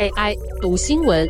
[0.00, 1.28] AI 读新闻，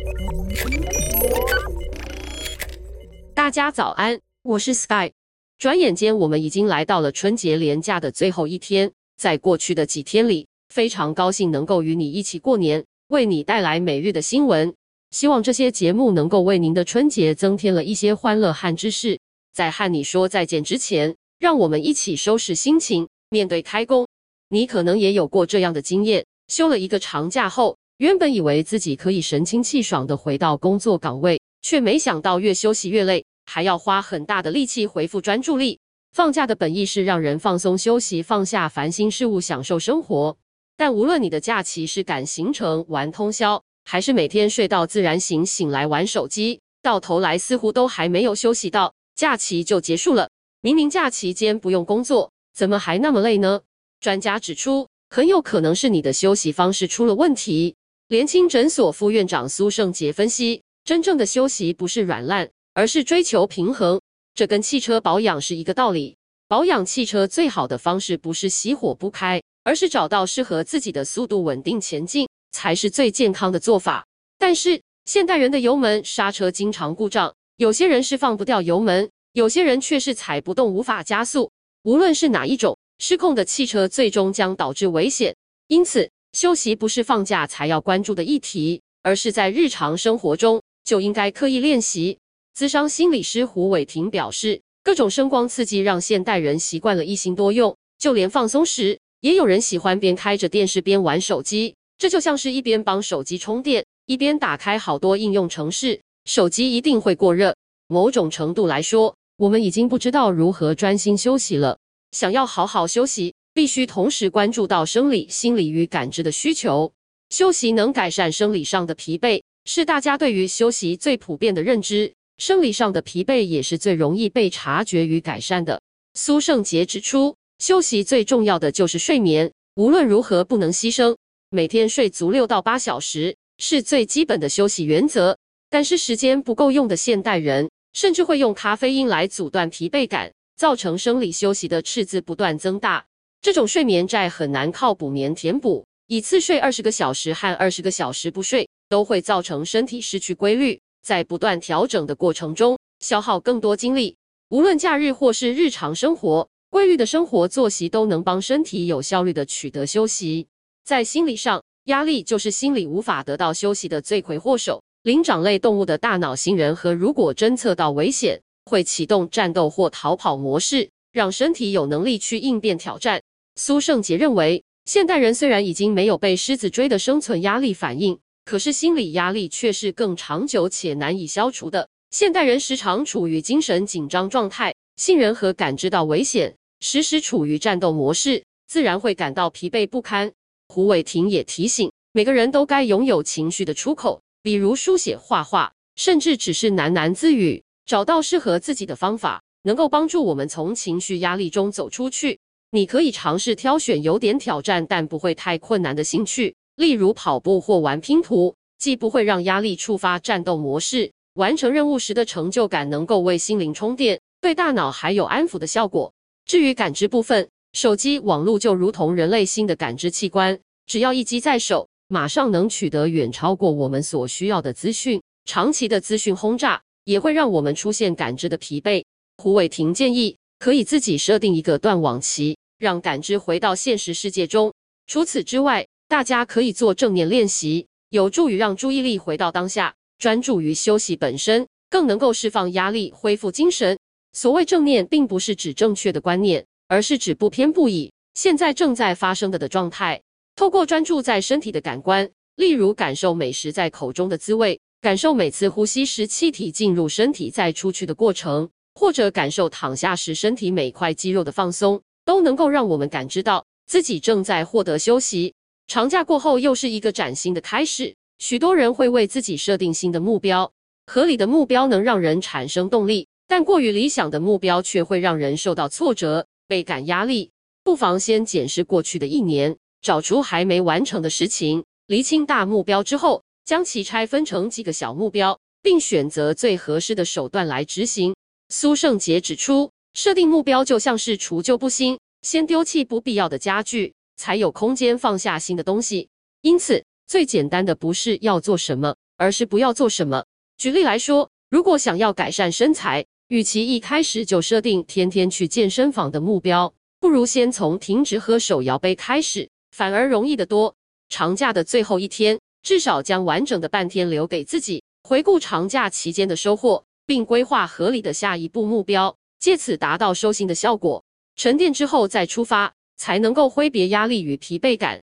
[3.33, 5.11] 大家早安，我是 Sky。
[5.57, 8.91] 转眼间，我们已经来到了春节连假的最后一天。
[9.17, 14.73] 在过去的几天里，非常高兴能够与你一起过年，为你带来每日的新闻。
[15.11, 19.19] 希望这些节目能够为您的春节增添了一些欢乐和知识。
[19.53, 24.07] 在和你说再见之前，让我们一起收拾心情，面对开工。
[24.49, 35.79] 你可能也有过这样的经验：休了一个长假后，原本以为自己可以神清气爽地回到工作岗位，却没想到越休息越累，还要花很大的力气恢复专注力。
[36.11, 40.37] 放假的本意是让人放松休息，放下烦心事物，享受生活。
[40.77, 50.29] 但无论你的假期是赶行程、玩通宵，还是每天睡到自然醒，醒来玩手机，到头来似乎都还没有休息到，假期就结束了。
[50.61, 53.61] 明明假期间不用工作，怎么还那么累呢？
[53.99, 57.75] 专家指出，很有可能是你的休息方式出了问题。
[58.07, 64.01] 联青诊所副院长苏胜杰分析，真正的休息不是软烂，而是追求平衡。
[64.33, 66.17] 这跟汽车保养是一个道理。
[66.47, 74.03] 保养汽车最好的方式不是熄火不开，而是找到适合自己的速度稳定前进，才是最健康的做法。
[74.39, 81.51] 但是现代人的油门刹车经常故障，有些人是放不掉油门，有些人却是踩不动无法加速。
[81.83, 85.35] 无论是哪一种，失控的汽车最终将导致危险。
[85.67, 92.17] 因此，休息不是放假才要关注的议题，而是在日常生活中就应该刻意练习。
[92.57, 101.75] 咨商心理师胡伟霆表示，各种声光刺激让现代人习惯了一心多用，就连放松时，也有人喜欢边开着电视边玩手机。
[101.97, 107.53] 这就像是一边帮手机充电，一边打开好多应用程式，手机一定会过热。
[107.87, 111.79] 某种程度来说，我们已经不知道如何专心休息了。
[112.13, 116.93] 想要好好休息，必须同时关注到生理、心理与感知的需求。
[117.29, 122.13] 休息能改善生理上的疲惫，是大家对于休息最普遍的认知。
[122.37, 125.81] 生理上的疲惫也是最容易被察觉与改善的。
[126.13, 131.15] 苏胜杰指出，休息最重要的就是睡眠，无论如何不能牺牲。
[131.49, 135.37] 每天睡足六到八小时是最基本的休息原则。
[135.69, 143.05] 但是时间不够用的现代人，甚至会用咖啡因来阻断疲惫感，造成生理休息的赤字不断增大。
[143.41, 154.15] 这种睡眠债很难靠补眠填补，一次睡二十个小时和二十个小时不睡，都会造成身体失去规律，在不断调整的过程中消耗更多精力。
[154.49, 160.47] 无论假日或是日常生活，规律的生活作息都能帮身体有效率地取得休息。
[160.85, 164.81] 在心理上，压力就是心理无法得到休息的罪魁祸首。
[165.03, 173.21] 灵长类动物的大脑型人和如果侦测到危险，会启动战斗或逃跑模式，让身体有能力去应变挑战。
[173.55, 181.87] 苏胜杰认为，现代人虽然已经没有被狮子追的生存压力反应，可是心理压力却是更长久且难以消除的。
[182.09, 190.31] 现代人时常处于精神紧张状态，杏仁核感知到危险，时时处于战斗模式，自然会感到疲惫不堪。
[190.67, 202.39] 胡伟霆也提醒，每个人都该拥有情绪的出口，比如书写、画画，甚至只是喃喃自语，找到适合自己的方法，能够帮助我们从情绪压力中走出去。
[202.71, 216.11] 你可以尝试挑选有点挑战但不会太困难的兴趣，例如跑步或玩拼图，既不会让压力触发战斗模式，完成任务时的成就感能够为心灵充电，对大脑还有安抚的效果。
[216.45, 225.21] 至于感知部分，手机网络就如同人类新的感知器官，只要一机在手，马上能取得远超过我们所需要的资讯。
[225.45, 229.03] 长期的资讯轰炸也会让我们出现感知的疲惫。
[229.37, 232.57] 胡伟霆建议，可以自己设定一个断网期。
[232.79, 234.73] 让感知回到现实世界中。
[235.07, 243.97] 除此之外，大家可以做正念练习，有助于让注意力回到当下，专注于休息本身，更能够释放压力，恢复精神。
[244.33, 250.21] 所谓正念，并不是指正确的观念，而是指不偏不倚，现在正在发生的的状态。
[250.57, 262.01] 透过专注在身体的感官，例如感受美食在口中的滋味，感受每次呼吸时气体进入身体再出去的过程，或者感受躺下时身体每块肌肉的放松。
[262.23, 265.55] 都能够让我们感知到自己正在获得休息。
[265.87, 270.71] 长假过后又是一个崭新的开始，许多人会为自己设定新的目标。
[271.05, 277.51] 合理的目标能让人产生动力，但过于理想的目标却会让人受到挫折、倍感压力。
[277.83, 288.35] 不妨先检视过去的一年，找出还没完成的事情，厘清大目标之后，将其拆分成几个小目标，并选择最合适的手段来执行。
[288.69, 289.91] 苏胜杰指出。
[290.15, 296.29] 设定目标就像是除旧布新，先丢弃不必要的家具，才有空间放下新的东西。
[296.61, 300.45] 因此，最简单的不是要做什么，而是不要做什么。
[300.77, 310.93] 举例来说，如果想要改善身材，与其一开始就设定天天去健身房的目标，不如先从停止喝手摇杯开始，反而容易得多。
[311.29, 321.23] 长假的最后一天，至少将完整的半天留给自己，回顾长假期间的收获，并规划合理的下一步目标，借此达到收心的效果。
[321.55, 325.21] 沉淀之后再出发，才能够挥别压力与疲惫感。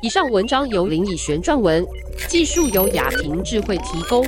[0.00, 1.84] 以上文章由林以璇撰文，
[2.28, 4.24] 技术由雅婷智慧提供。